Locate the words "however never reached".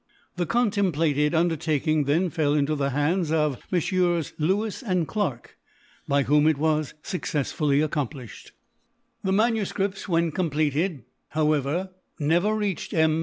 11.29-12.95